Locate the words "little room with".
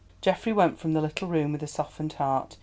1.01-1.61